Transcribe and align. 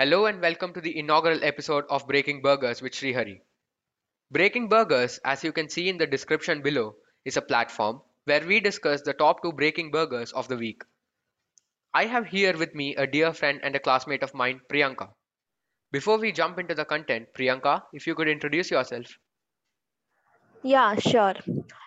Hello 0.00 0.24
and 0.24 0.40
welcome 0.40 0.72
to 0.72 0.80
the 0.80 0.98
inaugural 0.98 1.44
episode 1.44 1.84
of 1.90 2.06
Breaking 2.06 2.40
Burgers 2.40 2.80
with 2.80 2.94
Srihari. 2.94 3.42
Breaking 4.30 4.66
Burgers, 4.66 5.20
as 5.26 5.44
you 5.44 5.52
can 5.52 5.68
see 5.68 5.90
in 5.90 5.98
the 5.98 6.06
description 6.06 6.62
below, 6.62 6.94
is 7.26 7.36
a 7.36 7.42
platform 7.42 8.00
where 8.24 8.46
we 8.46 8.60
discuss 8.60 9.02
the 9.02 9.12
top 9.12 9.42
two 9.42 9.52
breaking 9.52 9.90
burgers 9.90 10.32
of 10.32 10.48
the 10.48 10.56
week. 10.56 10.84
I 11.92 12.06
have 12.06 12.28
here 12.28 12.56
with 12.56 12.74
me 12.74 12.96
a 12.96 13.06
dear 13.06 13.34
friend 13.34 13.60
and 13.62 13.76
a 13.76 13.78
classmate 13.78 14.22
of 14.22 14.32
mine, 14.32 14.62
Priyanka. 14.70 15.10
Before 15.92 16.16
we 16.16 16.32
jump 16.32 16.58
into 16.58 16.74
the 16.74 16.86
content, 16.86 17.28
Priyanka, 17.34 17.82
if 17.92 18.06
you 18.06 18.14
could 18.14 18.28
introduce 18.28 18.70
yourself. 18.70 19.18
Yeah, 20.62 20.94
sure. 20.96 21.36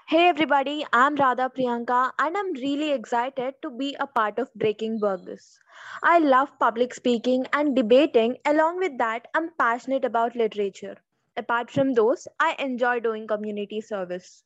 Hey 0.08 0.28
everybody, 0.28 0.84
I'm 0.92 1.16
Radha 1.16 1.52
Priyanka 1.56 2.12
and 2.18 2.36
I'm 2.36 2.54
really 2.54 2.92
excited 2.92 3.54
to 3.62 3.70
be 3.70 3.96
a 4.00 4.08
part 4.08 4.40
of 4.40 4.52
Breaking 4.56 5.00
Burgers. 5.00 5.60
I 6.02 6.18
love 6.18 6.50
public 6.60 6.96
speaking 6.96 7.46
and 7.54 7.76
debating. 7.76 8.38
Along 8.46 8.80
with 8.80 8.98
that, 8.98 9.28
I'm 9.36 9.52
passionate 9.60 10.06
about 10.06 10.36
literature. 10.36 10.98
Apart 11.38 11.70
from 11.70 11.94
those, 11.94 12.28
I 12.40 12.56
enjoy 12.58 13.00
doing 13.00 13.28
community 13.28 13.80
service. 13.80 14.44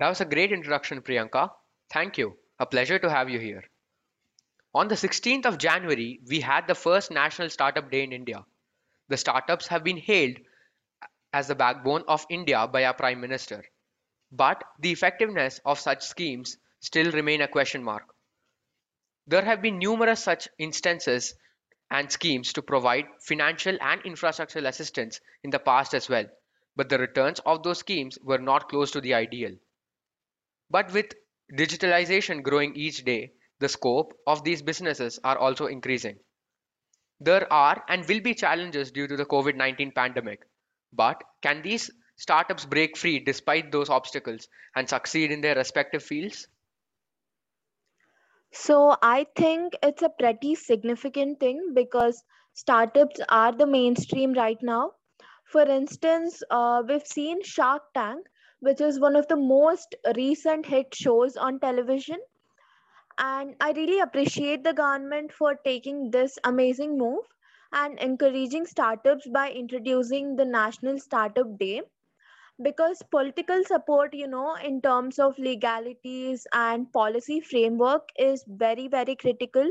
That 0.00 0.08
was 0.08 0.20
a 0.20 0.24
great 0.24 0.50
introduction, 0.50 1.00
Priyanka. 1.00 1.50
Thank 1.92 2.18
you. 2.18 2.36
A 2.58 2.66
pleasure 2.66 2.98
to 2.98 3.08
have 3.08 3.30
you 3.30 3.38
here. 3.38 3.62
On 4.74 4.88
the 4.88 4.96
16th 4.96 5.46
of 5.46 5.58
January, 5.58 6.18
we 6.28 6.40
had 6.40 6.66
the 6.66 6.74
first 6.74 7.12
National 7.12 7.50
Startup 7.50 7.88
Day 7.88 8.02
in 8.02 8.12
India. 8.12 8.44
The 9.08 9.16
startups 9.16 9.68
have 9.68 9.84
been 9.84 9.96
hailed 9.96 10.38
as 11.32 11.48
the 11.48 11.54
backbone 11.54 12.04
of 12.08 12.26
India 12.30 12.66
by 12.66 12.84
our 12.84 12.94
Prime 12.94 13.20
Minister. 13.20 13.64
But 14.30 14.64
the 14.78 14.92
effectiveness 14.92 15.60
of 15.64 15.78
such 15.78 16.02
schemes 16.02 16.56
still 16.80 17.10
remain 17.12 17.42
a 17.42 17.48
question 17.48 17.82
mark. 17.82 18.14
There 19.26 19.44
have 19.44 19.62
been 19.62 19.78
numerous 19.78 20.22
such 20.22 20.48
instances 20.58 21.34
and 21.90 22.10
schemes 22.10 22.52
to 22.54 22.62
provide 22.62 23.06
financial 23.20 23.76
and 23.80 24.02
infrastructural 24.02 24.66
assistance 24.66 25.20
in 25.44 25.50
the 25.50 25.58
past 25.58 25.94
as 25.94 26.08
well, 26.08 26.26
but 26.74 26.88
the 26.88 26.98
returns 26.98 27.40
of 27.40 27.62
those 27.62 27.78
schemes 27.78 28.18
were 28.22 28.38
not 28.38 28.68
close 28.68 28.90
to 28.92 29.00
the 29.00 29.14
ideal. 29.14 29.56
But 30.70 30.92
with 30.92 31.14
digitalization 31.52 32.42
growing 32.42 32.74
each 32.74 33.04
day, 33.04 33.34
the 33.58 33.68
scope 33.68 34.18
of 34.26 34.42
these 34.42 34.62
businesses 34.62 35.20
are 35.22 35.38
also 35.38 35.66
increasing. 35.66 36.18
There 37.20 37.52
are 37.52 37.84
and 37.88 38.08
will 38.08 38.20
be 38.20 38.34
challenges 38.34 38.90
due 38.90 39.06
to 39.06 39.16
the 39.16 39.26
COVID 39.26 39.54
19 39.54 39.92
pandemic, 39.92 40.44
but 40.92 41.22
can 41.42 41.62
these 41.62 41.90
startups 42.16 42.64
break 42.64 42.96
free 42.96 43.18
despite 43.18 43.72
those 43.72 43.90
obstacles 43.90 44.48
and 44.76 44.88
succeed 44.88 45.30
in 45.30 45.40
their 45.40 45.54
respective 45.54 46.02
fields? 46.02 46.48
So 48.52 48.96
I 49.02 49.26
think 49.34 49.74
it's 49.82 50.02
a 50.02 50.10
pretty 50.10 50.54
significant 50.54 51.40
thing 51.40 51.72
because 51.74 52.22
startups 52.52 53.20
are 53.28 53.52
the 53.52 53.66
mainstream 53.66 54.34
right 54.34 54.62
now. 54.62 54.92
For 55.44 55.62
instance, 55.62 56.42
uh, 56.50 56.82
we've 56.86 57.06
seen 57.06 57.42
Shark 57.42 57.82
Tank, 57.94 58.26
which 58.60 58.80
is 58.80 59.00
one 59.00 59.16
of 59.16 59.26
the 59.28 59.36
most 59.36 59.94
recent 60.16 60.66
hit 60.66 60.94
shows 60.94 61.36
on 61.36 61.60
television. 61.60 62.18
And 63.18 63.56
I 63.60 63.72
really 63.72 64.00
appreciate 64.00 64.64
the 64.64 64.74
government 64.74 65.32
for 65.32 65.54
taking 65.54 66.10
this 66.10 66.38
amazing 66.44 66.98
move 66.98 67.24
and 67.72 67.98
encouraging 67.98 68.66
startups 68.66 69.26
by 69.28 69.50
introducing 69.50 70.36
the 70.36 70.44
National 70.44 70.98
Startup 70.98 71.58
Day. 71.58 71.82
Because 72.62 73.02
political 73.10 73.64
support 73.64 74.14
you 74.14 74.26
know 74.26 74.54
in 74.56 74.80
terms 74.82 75.18
of 75.18 75.38
legalities 75.38 76.46
and 76.52 76.92
policy 76.92 77.40
framework 77.40 78.08
is 78.18 78.44
very 78.46 78.88
very 78.88 79.16
critical. 79.16 79.70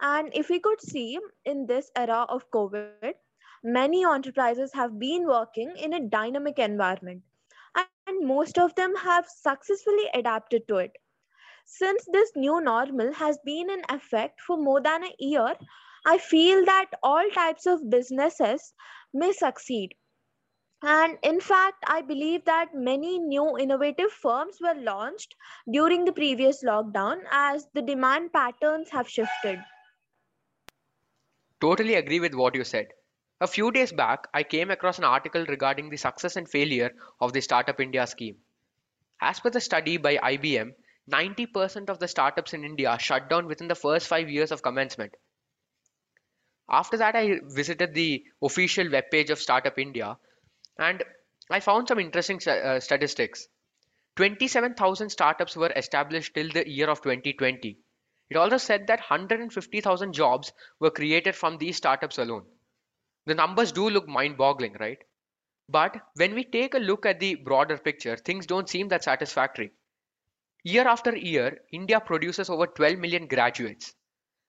And 0.00 0.30
if 0.34 0.48
we 0.48 0.60
could 0.60 0.80
see 0.80 1.18
in 1.44 1.66
this 1.66 1.90
era 1.96 2.26
of 2.28 2.50
covid 2.50 3.14
many 3.62 4.04
enterprises 4.04 4.72
have 4.74 4.98
been 4.98 5.26
working 5.26 5.72
in 5.76 5.92
a 5.94 6.00
dynamic 6.00 6.58
environment 6.58 7.22
and 7.76 8.26
most 8.26 8.58
of 8.58 8.74
them 8.74 8.94
have 8.96 9.26
successfully 9.28 10.06
adapted 10.14 10.66
to 10.68 10.76
it. 10.76 10.92
Since 11.64 12.06
this 12.12 12.32
new 12.36 12.60
normal 12.60 13.12
has 13.14 13.38
been 13.44 13.70
in 13.70 13.82
effect 13.88 14.40
for 14.40 14.56
more 14.56 14.80
than 14.80 15.04
a 15.04 15.14
year 15.18 15.54
i 16.06 16.18
feel 16.18 16.64
that 16.64 16.98
all 17.02 17.30
types 17.34 17.66
of 17.66 17.88
businesses 17.90 18.72
may 19.12 19.32
succeed 19.32 19.94
and 20.82 21.18
in 21.22 21.40
fact, 21.40 21.82
I 21.86 22.02
believe 22.02 22.44
that 22.44 22.74
many 22.74 23.18
new 23.18 23.58
innovative 23.58 24.12
firms 24.12 24.58
were 24.60 24.74
launched 24.74 25.34
during 25.72 26.04
the 26.04 26.12
previous 26.12 26.62
lockdown 26.62 27.22
as 27.30 27.66
the 27.72 27.82
demand 27.82 28.32
patterns 28.32 28.90
have 28.90 29.08
shifted. 29.08 29.64
Totally 31.60 31.94
agree 31.94 32.20
with 32.20 32.34
what 32.34 32.54
you 32.54 32.62
said. 32.62 32.88
A 33.40 33.46
few 33.46 33.70
days 33.72 33.90
back, 33.90 34.28
I 34.34 34.42
came 34.42 34.70
across 34.70 34.98
an 34.98 35.04
article 35.04 35.44
regarding 35.46 35.88
the 35.88 35.96
success 35.96 36.36
and 36.36 36.48
failure 36.48 36.94
of 37.20 37.32
the 37.32 37.40
Startup 37.40 37.80
India 37.80 38.06
scheme. 38.06 38.36
As 39.20 39.40
per 39.40 39.50
the 39.50 39.60
study 39.60 39.96
by 39.96 40.18
IBM, 40.18 40.74
90% 41.10 41.88
of 41.88 41.98
the 41.98 42.08
startups 42.08 42.52
in 42.52 42.64
India 42.64 42.96
shut 43.00 43.30
down 43.30 43.46
within 43.46 43.68
the 43.68 43.74
first 43.74 44.06
five 44.08 44.28
years 44.28 44.52
of 44.52 44.62
commencement. 44.62 45.14
After 46.68 46.96
that, 46.96 47.14
I 47.14 47.40
visited 47.44 47.94
the 47.94 48.24
official 48.42 48.86
webpage 48.86 49.30
of 49.30 49.40
Startup 49.40 49.78
India 49.78 50.18
and 50.78 51.04
I 51.50 51.60
found 51.60 51.88
some 51.88 51.98
interesting 51.98 52.40
uh, 52.48 52.80
statistics. 52.80 53.48
27,000 54.16 55.10
startups 55.10 55.56
were 55.56 55.72
established 55.76 56.34
till 56.34 56.50
the 56.50 56.68
year 56.68 56.88
of 56.88 57.02
2020. 57.02 57.78
It 58.30 58.36
also 58.36 58.56
said 58.56 58.86
that 58.88 59.00
150,000 59.00 60.12
jobs 60.12 60.52
were 60.80 60.90
created 60.90 61.36
from 61.36 61.58
these 61.58 61.76
startups 61.76 62.18
alone. 62.18 62.46
The 63.26 63.34
numbers 63.34 63.72
do 63.72 63.88
look 63.88 64.08
mind 64.08 64.36
boggling, 64.36 64.74
right? 64.80 64.98
But 65.68 66.00
when 66.14 66.34
we 66.34 66.44
take 66.44 66.74
a 66.74 66.78
look 66.78 67.06
at 67.06 67.20
the 67.20 67.36
broader 67.36 67.78
picture, 67.78 68.16
things 68.16 68.46
don't 68.46 68.68
seem 68.68 68.88
that 68.88 69.04
satisfactory. 69.04 69.72
Year 70.64 70.86
after 70.88 71.16
year, 71.16 71.60
India 71.72 72.00
produces 72.00 72.50
over 72.50 72.66
12 72.66 72.98
million 72.98 73.26
graduates. 73.28 73.94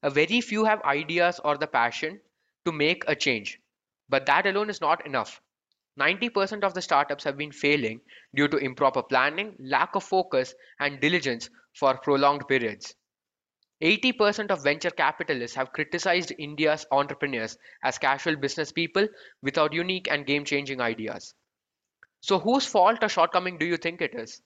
A 0.03 0.09
very 0.09 0.41
few 0.41 0.65
have 0.65 0.81
ideas 0.83 1.39
or 1.43 1.57
the 1.57 1.67
passion 1.67 2.19
to 2.65 2.71
make 2.71 3.03
a 3.07 3.15
change. 3.15 3.59
But 4.09 4.25
that 4.25 4.45
alone 4.45 4.69
is 4.69 4.81
not 4.81 5.05
enough. 5.05 5.41
90% 5.99 6.63
of 6.63 6.73
the 6.73 6.81
startups 6.81 7.23
have 7.23 7.37
been 7.37 7.51
failing 7.51 8.01
due 8.35 8.47
to 8.47 8.57
improper 8.57 9.03
planning, 9.03 9.55
lack 9.59 9.95
of 9.95 10.03
focus, 10.03 10.53
and 10.79 10.99
diligence 10.99 11.49
for 11.73 11.97
prolonged 11.97 12.47
periods. 12.47 12.95
80% 13.81 14.51
of 14.51 14.63
venture 14.63 14.89
capitalists 14.89 15.55
have 15.55 15.73
criticized 15.73 16.33
India's 16.39 16.85
entrepreneurs 16.91 17.57
as 17.83 17.97
casual 17.97 18.35
business 18.35 18.71
people 18.71 19.07
without 19.41 19.73
unique 19.73 20.07
and 20.09 20.25
game 20.25 20.45
changing 20.45 20.81
ideas. 20.81 21.33
So, 22.21 22.39
whose 22.39 22.65
fault 22.65 23.03
or 23.03 23.09
shortcoming 23.09 23.57
do 23.57 23.65
you 23.65 23.77
think 23.77 24.01
it 24.01 24.13
is? 24.15 24.41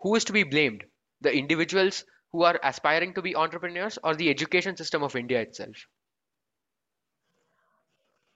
Who 0.00 0.14
is 0.14 0.24
to 0.24 0.32
be 0.32 0.42
blamed? 0.44 0.84
The 1.20 1.32
individuals 1.34 2.04
who 2.32 2.42
are 2.42 2.58
aspiring 2.62 3.14
to 3.14 3.22
be 3.22 3.34
entrepreneurs 3.36 3.98
or 4.02 4.14
the 4.14 4.30
education 4.30 4.76
system 4.76 5.02
of 5.02 5.16
India 5.16 5.40
itself? 5.40 5.86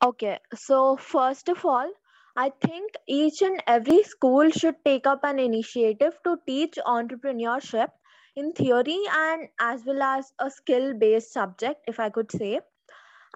Okay, 0.03 0.39
so 0.55 0.97
first 0.97 1.49
of 1.49 1.65
all, 1.65 1.91
I 2.37 2.51
think 2.63 2.93
each 3.07 3.43
and 3.43 3.63
every 3.67 4.03
school 4.03 4.51
should 4.51 4.77
take 4.85 5.07
up 5.07 5.21
an 5.23 5.39
initiative 5.39 6.19
to 6.25 6.39
teach 6.47 6.79
entrepreneurship 6.87 7.89
in 8.37 8.53
theory 8.53 8.99
and 9.11 9.49
as 9.61 9.85
well 9.85 10.03
as 10.03 10.33
a 10.39 10.51
skill 10.51 10.95
based 10.95 11.33
subject, 11.33 11.85
if 11.87 12.01
I 12.01 12.11
could 12.11 12.33
say. 12.33 12.61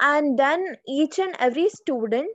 And 0.00 0.38
then 0.38 0.76
each 0.88 1.18
and 1.18 1.36
every 1.38 1.68
student 1.68 2.30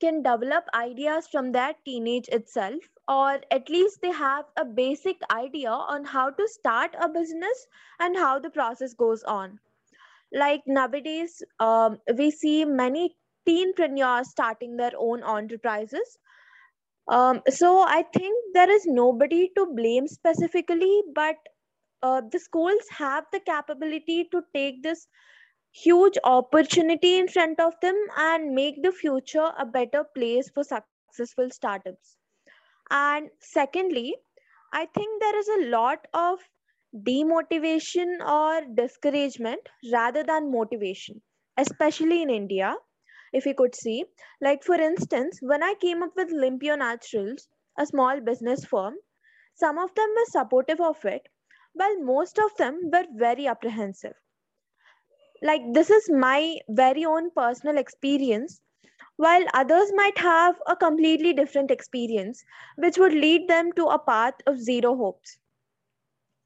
can 0.00 0.22
develop 0.22 0.64
ideas 0.74 1.26
from 1.28 1.52
their 1.52 1.74
teenage 1.84 2.28
itself, 2.28 2.82
or 3.08 3.40
at 3.50 3.68
least 3.68 4.00
they 4.02 4.12
have 4.12 4.44
a 4.56 4.64
basic 4.64 5.16
idea 5.32 5.70
on 5.70 6.04
how 6.04 6.30
to 6.30 6.48
start 6.48 6.94
a 7.00 7.08
business 7.08 7.66
and 8.00 8.16
how 8.16 8.38
the 8.38 8.50
process 8.50 8.94
goes 8.94 9.22
on. 9.24 9.58
Like 10.32 10.62
nowadays, 10.66 11.42
um, 11.60 11.98
we 12.16 12.30
see 12.30 12.64
many 12.64 13.16
teenpreneurs 13.48 14.26
starting 14.26 14.76
their 14.76 14.92
own 14.98 15.22
enterprises. 15.24 16.18
Um, 17.08 17.42
so 17.48 17.80
I 17.80 18.02
think 18.14 18.36
there 18.54 18.70
is 18.70 18.84
nobody 18.86 19.50
to 19.56 19.66
blame 19.66 20.08
specifically, 20.08 21.02
but 21.14 21.36
uh, 22.02 22.22
the 22.32 22.38
schools 22.40 22.82
have 22.90 23.24
the 23.32 23.40
capability 23.40 24.28
to 24.32 24.42
take 24.52 24.82
this 24.82 25.06
huge 25.82 26.18
opportunity 26.24 27.18
in 27.18 27.28
front 27.28 27.60
of 27.60 27.74
them 27.80 27.96
and 28.16 28.54
make 28.54 28.82
the 28.82 28.92
future 28.92 29.52
a 29.58 29.66
better 29.66 30.04
place 30.04 30.50
for 30.50 30.64
successful 30.64 31.50
startups. 31.50 32.16
And 32.90 33.30
secondly, 33.40 34.16
I 34.72 34.86
think 34.86 35.20
there 35.20 35.38
is 35.38 35.48
a 35.48 35.66
lot 35.70 36.06
of 36.14 36.40
demotivation 36.94 38.20
or 38.26 38.62
discouragement 38.74 39.68
rather 39.92 40.22
than 40.24 40.52
motivation, 40.52 41.22
especially 41.56 42.22
in 42.22 42.30
India 42.30 42.76
if 43.32 43.46
you 43.46 43.54
could 43.54 43.74
see. 43.74 44.04
Like, 44.40 44.64
for 44.64 44.76
instance, 44.76 45.38
when 45.42 45.62
I 45.62 45.74
came 45.74 46.02
up 46.02 46.16
with 46.16 46.30
Limpio 46.32 46.76
Naturals, 46.78 47.48
a 47.78 47.86
small 47.86 48.20
business 48.20 48.64
firm, 48.64 48.96
some 49.54 49.78
of 49.78 49.94
them 49.94 50.08
were 50.16 50.26
supportive 50.26 50.80
of 50.80 51.04
it, 51.04 51.28
while 51.74 51.98
most 52.00 52.38
of 52.38 52.56
them 52.56 52.90
were 52.92 53.06
very 53.14 53.46
apprehensive. 53.46 54.14
Like 55.42 55.62
this 55.72 55.90
is 55.90 56.10
my 56.10 56.58
very 56.68 57.04
own 57.04 57.30
personal 57.30 57.78
experience 57.78 58.60
while 59.16 59.44
others 59.54 59.92
might 59.94 60.18
have 60.18 60.56
a 60.66 60.76
completely 60.76 61.32
different 61.32 61.70
experience 61.70 62.44
which 62.76 62.98
would 62.98 63.12
lead 63.14 63.48
them 63.48 63.72
to 63.72 63.86
a 63.86 63.98
path 63.98 64.34
of 64.46 64.58
zero 64.60 64.96
hopes. 64.96 65.38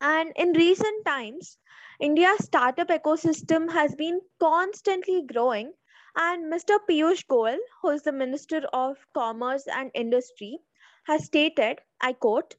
And 0.01 0.33
in 0.37 0.53
recent 0.53 1.05
times 1.05 1.59
india's 2.01 2.45
startup 2.45 2.89
ecosystem 2.89 3.71
has 3.73 3.95
been 3.95 4.21
constantly 4.41 5.23
growing 5.23 5.73
and 6.17 6.53
mr 6.53 6.79
piyush 6.89 7.27
goyal 7.27 7.59
who 7.83 7.91
is 7.91 8.03
the 8.03 8.13
minister 8.13 8.63
of 8.73 8.97
commerce 9.15 9.67
and 9.67 9.91
industry 9.95 10.59
has 11.05 11.25
stated 11.25 11.81
i 12.01 12.13
quote 12.13 12.57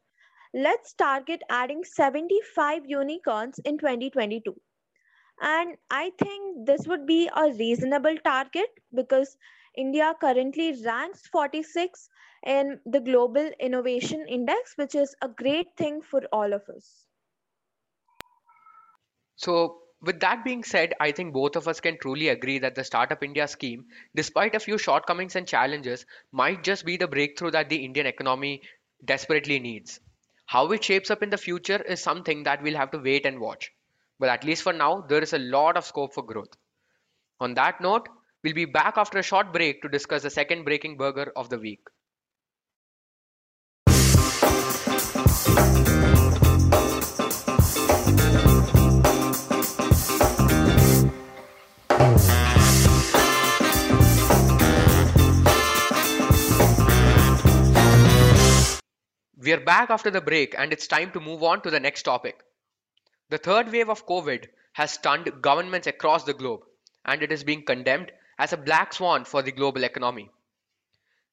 let's 0.53 0.93
target 0.93 1.41
adding 1.49 1.83
75 1.83 2.85
unicorns 2.85 3.59
in 3.65 3.77
2022 3.77 4.55
and 5.41 5.75
I 5.89 6.11
think 6.19 6.67
this 6.67 6.87
would 6.87 7.05
be 7.05 7.29
a 7.35 7.51
reasonable 7.51 8.15
target 8.23 8.69
because 8.93 9.37
India 9.75 10.13
currently 10.19 10.81
ranks 10.83 11.27
46 11.27 12.09
in 12.45 12.79
the 12.85 12.99
Global 12.99 13.49
Innovation 13.59 14.25
Index, 14.27 14.73
which 14.77 14.95
is 14.95 15.15
a 15.21 15.27
great 15.27 15.75
thing 15.77 16.01
for 16.01 16.21
all 16.31 16.53
of 16.53 16.61
us. 16.69 17.05
So, 19.35 19.79
with 20.01 20.19
that 20.19 20.43
being 20.43 20.63
said, 20.63 20.93
I 20.99 21.11
think 21.11 21.33
both 21.33 21.55
of 21.55 21.67
us 21.67 21.79
can 21.79 21.97
truly 21.97 22.29
agree 22.29 22.59
that 22.59 22.75
the 22.75 22.83
Startup 22.83 23.23
India 23.23 23.47
scheme, 23.47 23.85
despite 24.15 24.55
a 24.55 24.59
few 24.59 24.77
shortcomings 24.77 25.35
and 25.35 25.47
challenges, 25.47 26.05
might 26.31 26.63
just 26.63 26.85
be 26.85 26.97
the 26.97 27.07
breakthrough 27.07 27.51
that 27.51 27.69
the 27.69 27.83
Indian 27.83 28.05
economy 28.07 28.61
desperately 29.03 29.59
needs. 29.59 29.99
How 30.45 30.71
it 30.71 30.83
shapes 30.83 31.11
up 31.11 31.23
in 31.23 31.29
the 31.29 31.37
future 31.37 31.81
is 31.81 32.01
something 32.01 32.43
that 32.43 32.61
we'll 32.61 32.77
have 32.77 32.91
to 32.91 32.97
wait 32.99 33.25
and 33.25 33.39
watch. 33.39 33.71
But 34.21 34.29
at 34.29 34.43
least 34.43 34.61
for 34.61 34.71
now, 34.71 35.01
there 35.09 35.23
is 35.23 35.33
a 35.33 35.39
lot 35.39 35.75
of 35.75 35.83
scope 35.83 36.13
for 36.13 36.21
growth. 36.21 36.55
On 37.39 37.55
that 37.55 37.81
note, 37.81 38.07
we'll 38.43 38.53
be 38.53 38.65
back 38.65 38.93
after 38.95 39.17
a 39.17 39.23
short 39.23 39.51
break 39.51 39.81
to 39.81 39.89
discuss 39.89 40.21
the 40.21 40.29
second 40.29 40.63
breaking 40.63 40.95
burger 40.95 41.33
of 41.35 41.49
the 41.49 41.57
week. 41.57 41.79
We 59.35 59.51
are 59.51 59.59
back 59.59 59.89
after 59.89 60.11
the 60.11 60.21
break 60.21 60.53
and 60.55 60.71
it's 60.71 60.85
time 60.85 61.09
to 61.13 61.19
move 61.19 61.41
on 61.41 61.63
to 61.63 61.71
the 61.71 61.79
next 61.79 62.03
topic. 62.03 62.43
The 63.31 63.37
third 63.37 63.71
wave 63.71 63.87
of 63.89 64.05
COVID 64.05 64.49
has 64.73 64.91
stunned 64.91 65.41
governments 65.41 65.87
across 65.87 66.25
the 66.25 66.33
globe 66.33 66.65
and 67.05 67.23
it 67.23 67.31
is 67.31 67.45
being 67.45 67.63
condemned 67.63 68.11
as 68.37 68.51
a 68.51 68.57
black 68.57 68.91
swan 68.93 69.23
for 69.23 69.41
the 69.41 69.53
global 69.53 69.85
economy. 69.85 70.29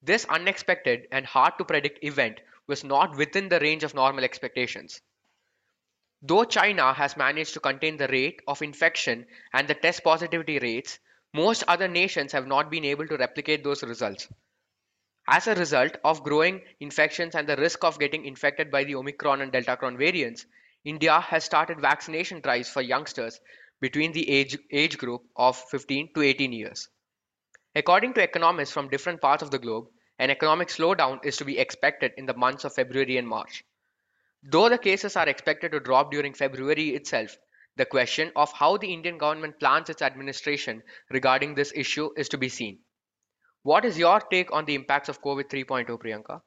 This 0.00 0.24
unexpected 0.26 1.08
and 1.10 1.26
hard 1.26 1.58
to 1.58 1.64
predict 1.64 2.04
event 2.04 2.40
was 2.68 2.84
not 2.84 3.16
within 3.16 3.48
the 3.48 3.58
range 3.58 3.82
of 3.82 3.94
normal 3.94 4.22
expectations. 4.22 5.00
Though 6.22 6.44
China 6.44 6.92
has 6.92 7.16
managed 7.16 7.54
to 7.54 7.60
contain 7.60 7.96
the 7.96 8.06
rate 8.06 8.42
of 8.46 8.62
infection 8.62 9.26
and 9.52 9.66
the 9.66 9.74
test 9.74 10.04
positivity 10.04 10.60
rates, 10.60 11.00
most 11.34 11.64
other 11.66 11.88
nations 11.88 12.30
have 12.30 12.46
not 12.46 12.70
been 12.70 12.84
able 12.84 13.08
to 13.08 13.16
replicate 13.16 13.64
those 13.64 13.82
results. 13.82 14.28
As 15.26 15.48
a 15.48 15.56
result 15.56 15.96
of 16.04 16.22
growing 16.22 16.62
infections 16.78 17.34
and 17.34 17.48
the 17.48 17.56
risk 17.56 17.82
of 17.82 17.98
getting 17.98 18.24
infected 18.24 18.70
by 18.70 18.84
the 18.84 18.94
Omicron 18.94 19.40
and 19.40 19.50
Delta 19.50 19.76
Deltacron 19.76 19.98
variants, 19.98 20.46
India 20.84 21.20
has 21.20 21.44
started 21.44 21.80
vaccination 21.80 22.40
drives 22.40 22.68
for 22.68 22.82
youngsters 22.82 23.40
between 23.80 24.12
the 24.12 24.28
age, 24.30 24.56
age 24.70 24.98
group 24.98 25.22
of 25.36 25.56
15 25.70 26.12
to 26.14 26.22
18 26.22 26.52
years. 26.52 26.88
According 27.74 28.14
to 28.14 28.22
economists 28.22 28.72
from 28.72 28.88
different 28.88 29.20
parts 29.20 29.42
of 29.42 29.50
the 29.50 29.58
globe, 29.58 29.86
an 30.18 30.30
economic 30.30 30.68
slowdown 30.68 31.24
is 31.24 31.36
to 31.36 31.44
be 31.44 31.58
expected 31.58 32.12
in 32.16 32.26
the 32.26 32.34
months 32.34 32.64
of 32.64 32.74
February 32.74 33.18
and 33.18 33.28
March. 33.28 33.64
Though 34.42 34.68
the 34.68 34.78
cases 34.78 35.16
are 35.16 35.28
expected 35.28 35.72
to 35.72 35.80
drop 35.80 36.10
during 36.10 36.34
February 36.34 36.90
itself, 36.90 37.36
the 37.76 37.84
question 37.84 38.32
of 38.34 38.52
how 38.52 38.76
the 38.76 38.92
Indian 38.92 39.18
government 39.18 39.60
plans 39.60 39.90
its 39.90 40.02
administration 40.02 40.82
regarding 41.10 41.54
this 41.54 41.72
issue 41.74 42.10
is 42.16 42.28
to 42.30 42.38
be 42.38 42.48
seen. 42.48 42.80
What 43.62 43.84
is 43.84 43.98
your 43.98 44.20
take 44.20 44.52
on 44.52 44.64
the 44.64 44.74
impacts 44.74 45.08
of 45.08 45.22
COVID 45.22 45.48
3.0, 45.48 45.86
Priyanka? 45.98 46.40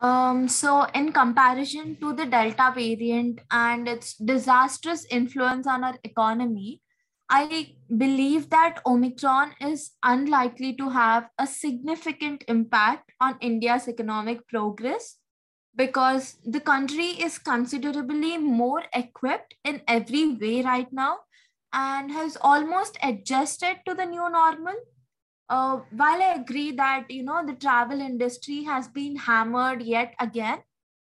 Um, 0.00 0.48
so, 0.48 0.84
in 0.94 1.12
comparison 1.12 1.96
to 2.00 2.14
the 2.14 2.24
Delta 2.24 2.72
variant 2.74 3.40
and 3.50 3.86
its 3.86 4.14
disastrous 4.14 5.04
influence 5.10 5.66
on 5.66 5.84
our 5.84 5.98
economy, 6.04 6.80
I 7.28 7.74
believe 7.96 8.50
that 8.50 8.80
Omicron 8.86 9.54
is 9.60 9.92
unlikely 10.02 10.74
to 10.76 10.88
have 10.88 11.28
a 11.38 11.46
significant 11.46 12.44
impact 12.48 13.12
on 13.20 13.36
India's 13.40 13.86
economic 13.88 14.48
progress 14.48 15.18
because 15.76 16.38
the 16.44 16.60
country 16.60 17.10
is 17.26 17.38
considerably 17.38 18.36
more 18.38 18.82
equipped 18.94 19.54
in 19.64 19.82
every 19.86 20.34
way 20.34 20.62
right 20.62 20.92
now 20.92 21.18
and 21.72 22.10
has 22.10 22.36
almost 22.40 22.98
adjusted 23.02 23.76
to 23.86 23.94
the 23.94 24.06
new 24.06 24.28
normal. 24.28 24.74
Uh, 25.50 25.80
while 25.90 26.22
I 26.22 26.34
agree 26.34 26.70
that 26.72 27.10
you 27.10 27.24
know 27.24 27.44
the 27.44 27.54
travel 27.54 28.00
industry 28.00 28.62
has 28.62 28.86
been 28.86 29.16
hammered 29.16 29.82
yet 29.82 30.14
again, 30.20 30.62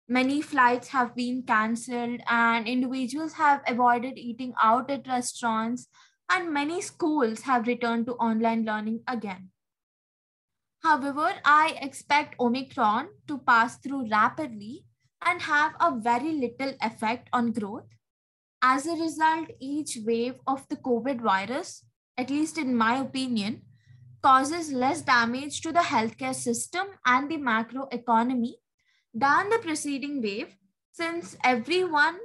many 0.08 0.40
flights 0.40 0.88
have 0.88 1.14
been 1.14 1.43
cancelled 1.43 2.20
and 2.26 2.67
individuals 2.67 3.34
have 3.34 3.61
avoided 3.69 4.17
eating 4.17 4.55
out 4.61 4.90
at 4.90 5.06
restaurants 5.06 5.87
and 6.31 6.50
many 6.50 6.81
schools 6.81 7.43
have 7.43 7.67
returned 7.67 8.06
to 8.06 8.14
online 8.14 8.64
learning 8.64 9.00
again. 9.06 9.50
However, 10.82 11.35
I 11.44 11.76
expect 11.82 12.40
Omicron 12.40 13.08
to 13.28 13.38
pass 13.38 13.76
through 13.76 14.08
rapidly 14.11 14.87
and 15.25 15.43
have 15.43 15.75
a 15.78 15.94
very 15.94 16.32
little 16.32 16.73
effect 16.81 17.28
on 17.35 17.52
growth 17.52 17.87
as 18.62 18.87
a 18.87 18.94
result, 18.94 19.50
each 19.61 19.99
wave 20.06 20.40
of 20.46 20.67
the 20.69 20.76
COVID 20.76 21.20
virus, 21.20 21.85
at 22.17 22.31
least 22.31 22.56
in 22.56 22.75
my 22.76 22.96
opinion, 22.96 23.62
causes 24.22 24.72
less 24.72 25.02
damage 25.02 25.60
to 25.60 25.72
the 25.72 25.80
healthcare 25.80 26.35
system 26.35 26.87
and 27.04 27.30
the 27.30 27.37
macro 27.37 27.88
economy 27.90 28.56
than 29.12 29.50
the 29.50 29.58
preceding 29.58 30.23
wave, 30.23 30.56
since 30.92 31.37
everyone 31.44 32.18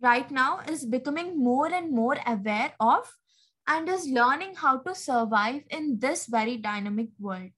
right 0.00 0.30
now 0.30 0.60
is 0.68 0.84
becoming 0.84 1.42
more 1.42 1.72
and 1.72 1.92
more 1.92 2.18
aware 2.26 2.72
of 2.80 3.16
and 3.66 3.88
is 3.88 4.08
learning 4.08 4.54
how 4.54 4.78
to 4.78 4.94
survive 4.94 5.62
in 5.70 5.98
this 5.98 6.26
very 6.26 6.56
dynamic 6.56 7.08
world. 7.18 7.50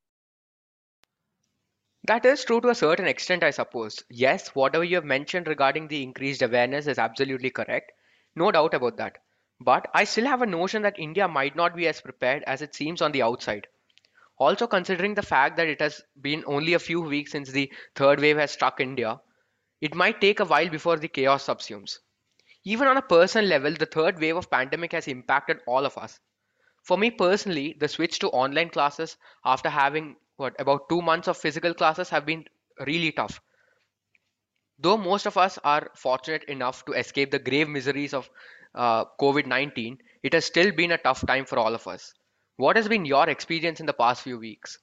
That 2.07 2.25
is 2.25 2.45
true 2.45 2.61
to 2.61 2.69
a 2.69 2.75
certain 2.75 3.09
extent, 3.09 3.43
I 3.43 3.51
suppose. 3.51 4.05
Yes, 4.09 4.55
whatever 4.55 4.85
you 4.85 4.95
have 4.97 5.05
mentioned 5.05 5.49
regarding 5.49 5.89
the 5.89 6.03
increased 6.03 6.43
awareness 6.43 6.87
is 6.87 6.99
absolutely 6.99 7.51
correct. 7.51 7.91
No 8.37 8.53
doubt 8.53 8.75
about 8.75 8.99
that. 8.99 9.19
But 9.59 9.89
I 9.95 10.05
still 10.05 10.27
have 10.27 10.43
a 10.43 10.47
notion 10.47 10.83
that 10.83 10.99
India 10.99 11.27
might 11.27 11.57
not 11.57 11.75
be 11.75 11.89
as 11.89 12.01
prepared 12.01 12.45
as 12.45 12.63
it 12.63 12.75
seems 12.75 13.03
on 13.03 13.11
the 13.11 13.23
outside. 13.23 13.67
Also, 14.39 14.67
considering 14.67 15.15
the 15.15 15.23
fact 15.23 15.57
that 15.57 15.69
it 15.69 15.81
has 15.81 16.03
been 16.21 16.45
only 16.47 16.75
a 16.75 16.79
few 16.79 17.01
weeks 17.01 17.33
since 17.33 17.51
the 17.51 17.73
third 17.95 18.21
wave 18.21 18.37
has 18.37 18.51
struck 18.51 18.81
India, 18.81 19.21
it 19.81 19.95
might 19.95 20.21
take 20.21 20.41
a 20.41 20.45
while 20.45 20.69
before 20.69 20.97
the 20.97 21.09
chaos 21.09 21.47
subsumes. 21.47 21.99
Even 22.65 22.89
on 22.89 22.97
a 22.97 23.03
personal 23.03 23.49
level, 23.49 23.73
the 23.73 23.87
third 23.87 24.19
wave 24.19 24.37
of 24.37 24.51
pandemic 24.51 24.93
has 24.93 25.09
impacted 25.09 25.61
all 25.67 25.87
of 25.87 25.97
us. 25.97 26.21
For 26.83 26.99
me 26.99 27.11
personally, 27.11 27.77
the 27.79 27.89
switch 27.89 28.19
to 28.21 28.29
online 28.31 28.71
classes 28.71 29.17
after 29.45 29.69
having 29.71 30.17
what 30.37 30.55
about 30.61 30.89
2 30.89 31.03
months 31.03 31.29
of 31.29 31.37
physical 31.37 31.75
classes 31.75 32.11
have 32.11 32.27
been 32.27 32.47
really 32.87 33.13
tough. 33.13 33.41
Though 34.79 34.97
most 34.97 35.27
of 35.27 35.37
us 35.37 35.59
are 35.65 35.91
fortunate 35.95 36.45
enough 36.45 36.85
to 36.87 36.93
escape 36.93 37.31
the 37.31 37.39
grave 37.39 37.69
miseries 37.69 38.15
of 38.15 38.31
uh, 38.75 39.05
COVID 39.21 39.47
19, 39.47 39.99
it 40.23 40.33
has 40.33 40.45
still 40.45 40.73
been 40.73 40.93
a 40.93 40.99
tough 40.99 41.27
time 41.27 41.45
for 41.47 41.59
all 41.59 41.75
of 41.75 41.87
us. 41.87 42.15
What 42.57 42.77
has 42.77 42.87
been 42.87 43.07
your 43.07 43.29
experience 43.31 43.81
in 43.81 43.87
the 43.87 43.95
past 43.95 44.21
few 44.23 44.39
weeks? 44.39 44.79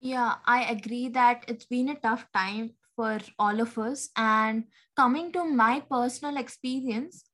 Yeah, 0.00 0.36
I 0.44 0.64
agree 0.70 1.08
that 1.08 1.44
it's 1.48 1.64
been 1.64 1.88
a 1.88 1.94
tough 1.98 2.26
time 2.32 2.74
for 2.94 3.18
all 3.38 3.60
of 3.60 3.76
us. 3.78 4.10
And 4.16 4.64
coming 4.96 5.32
to 5.32 5.44
my 5.44 5.80
personal 5.80 6.36
experience, 6.36 7.24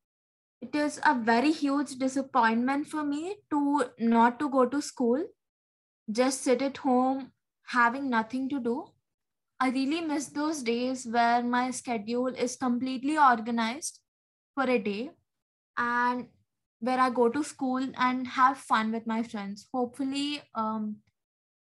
it 0.61 0.75
is 0.75 1.01
a 1.05 1.15
very 1.15 1.53
huge 1.53 1.97
disappointment 1.97 2.87
for 2.89 3.05
me 3.05 3.37
to 3.51 3.91
not 3.99 4.39
to 4.41 4.49
go 4.51 4.67
to 4.67 4.83
school, 4.83 5.25
just 6.11 6.43
sit 6.43 6.63
at 6.63 6.79
home 6.79 7.33
having 7.67 8.11
nothing 8.11 8.49
to 8.51 8.61
do. 8.61 8.87
I 9.61 9.71
really 9.71 10.01
miss 10.03 10.29
those 10.29 10.63
days 10.63 11.07
where 11.07 11.43
my 11.43 11.71
schedule 11.71 12.29
is 12.29 12.57
completely 12.57 13.19
organized 13.19 14.01
for 14.55 14.65
a 14.65 14.79
day 14.79 15.13
and 15.81 16.29
where 16.81 17.01
I 17.01 17.11
go 17.11 17.29
to 17.29 17.43
school 17.43 17.87
and 17.97 18.27
have 18.27 18.59
fun 18.59 18.93
with 18.93 19.07
my 19.07 19.23
friends. 19.23 19.67
Hopefully, 19.73 20.43
um, 20.55 20.99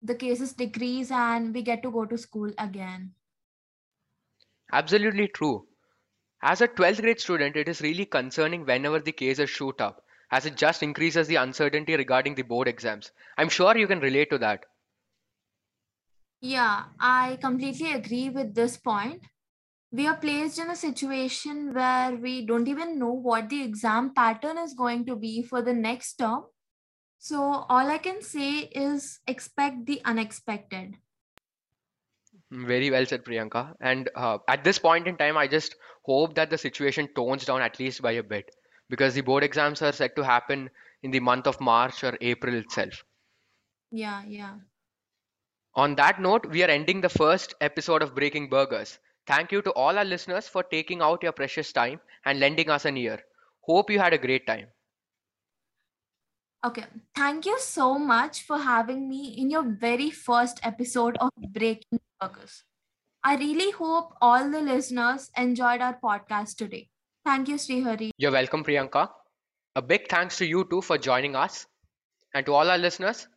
the 0.02 0.16
cases 0.16 0.54
decrease 0.54 1.12
and 1.12 1.54
we 1.54 1.64
get 1.64 1.84
to 1.84 1.92
go 1.92 2.06
to 2.06 2.18
school 2.18 2.52
again. 2.58 3.16
Absolutely 4.74 5.30
true. 5.30 5.70
As 6.42 6.62
a 6.62 6.68
12th 6.68 7.02
grade 7.02 7.20
student, 7.22 7.56
it 7.56 7.70
is 7.70 7.82
really 7.82 8.06
concerning 8.06 8.66
whenever 8.66 9.00
the 9.00 9.14
cases 9.14 9.50
shoot 9.50 9.80
up, 9.82 10.04
as 10.32 10.46
it 10.46 10.58
just 10.58 10.84
increases 10.84 11.28
the 11.28 11.38
uncertainty 11.38 11.96
regarding 11.96 12.36
the 12.36 12.44
board 12.44 12.68
exams. 12.68 13.12
I'm 13.38 13.50
sure 13.50 13.78
you 13.78 13.88
can 13.88 14.02
relate 14.02 14.30
to 14.32 14.38
that. 14.40 14.66
Yeah, 16.42 16.90
I 17.00 17.38
completely 17.42 17.94
agree 17.94 18.30
with 18.30 18.54
this 18.54 18.78
point. 18.78 19.24
We 19.94 20.08
are 20.08 20.18
placed 20.18 20.58
in 20.58 20.72
a 20.72 20.76
situation 20.76 21.72
where 21.72 22.16
we 22.16 22.48
don't 22.48 22.68
even 22.68 22.98
know 22.98 23.12
what 23.12 23.50
the 23.50 23.62
exam 23.62 24.16
pattern 24.16 24.58
is 24.58 24.74
going 24.74 25.06
to 25.06 25.16
be 25.16 25.44
for 25.44 25.62
the 25.62 25.74
next 25.74 26.16
term. 26.16 26.46
So, 27.20 27.40
all 27.70 27.92
I 27.92 28.00
can 28.00 28.24
say 28.24 28.62
is 28.62 29.20
expect 29.28 29.86
the 29.86 30.02
unexpected. 30.04 30.96
Very 32.50 32.90
well 32.90 33.06
said, 33.06 33.24
Priyanka. 33.24 33.76
And 33.82 34.10
uh, 34.16 34.40
at 34.48 34.64
this 34.64 34.80
point 34.80 35.08
in 35.08 35.16
time, 35.16 35.38
I 35.38 35.46
just 35.48 35.76
hope 36.04 36.34
that 36.36 36.50
the 36.50 36.58
situation 36.58 37.08
tones 37.16 37.46
down 37.46 37.62
at 37.62 37.80
least 37.80 38.02
by 38.02 38.14
a 38.14 38.24
bit 38.24 38.50
because 38.90 39.14
the 39.14 39.22
board 39.22 39.44
exams 39.44 39.84
are 39.84 39.92
set 39.92 40.16
to 40.16 40.24
happen 40.24 40.72
in 41.04 41.12
the 41.12 41.20
month 41.20 41.46
of 41.46 41.62
March 41.62 42.04
or 42.04 42.18
April 42.20 42.56
itself. 42.56 43.04
Yeah, 43.92 44.24
yeah. 44.28 44.56
On 45.76 45.96
that 45.96 46.20
note, 46.20 46.48
we 46.48 46.64
are 46.64 46.68
ending 46.68 47.02
the 47.02 47.10
first 47.10 47.54
episode 47.62 48.02
of 48.02 48.16
Breaking 48.16 48.50
Burgers. 48.50 48.98
Thank 49.26 49.52
you 49.52 49.62
to 49.62 49.72
all 49.72 49.98
our 49.98 50.06
listeners 50.06 50.48
for 50.48 50.64
taking 50.64 51.02
out 51.02 51.24
your 51.24 51.32
precious 51.32 51.72
time 51.72 52.00
and 52.26 52.40
lending 52.40 52.70
us 52.70 52.86
an 52.86 52.98
ear. 52.98 53.20
Hope 53.62 53.90
you 53.90 54.00
had 54.00 54.14
a 54.14 54.18
great 54.18 54.46
time. 54.46 54.68
Okay. 56.66 56.86
Thank 57.16 57.46
you 57.46 57.60
so 57.60 57.98
much 57.98 58.44
for 58.44 58.58
having 58.58 59.08
me 59.10 59.36
in 59.38 59.50
your 59.50 59.64
very 59.64 60.10
first 60.10 60.60
episode 60.64 61.18
of 61.20 61.30
Breaking 61.54 62.00
Burgers. 62.20 62.64
I 63.24 63.36
really 63.36 63.72
hope 63.72 64.14
all 64.22 64.50
the 64.50 64.62
listeners 64.62 65.30
enjoyed 65.38 65.82
our 65.82 65.98
podcast 66.04 66.58
today. 66.58 66.90
Thank 67.26 67.48
you, 67.48 67.56
Srihari. 67.56 68.10
You're 68.18 68.32
welcome, 68.32 68.64
Priyanka. 68.64 69.10
A 69.76 69.82
big 69.82 70.10
thanks 70.10 70.38
to 70.38 70.46
you 70.46 70.66
too 70.70 70.82
for 70.82 70.98
joining 70.98 71.36
us. 71.36 71.66
And 72.34 72.46
to 72.46 72.54
all 72.54 72.70
our 72.70 72.78
listeners, 72.78 73.28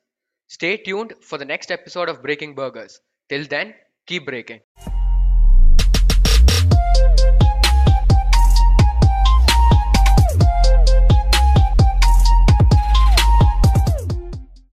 stay 0.49 0.77
tuned 0.77 1.15
for 1.21 1.39
the 1.39 1.45
next 1.45 1.71
episode 1.71 2.09
of 2.09 2.23
Breaking 2.23 2.55
Burgers. 2.55 3.01
Till 3.29 3.45
then, 3.45 3.75
keep 4.07 4.27
breaking. 4.27 4.61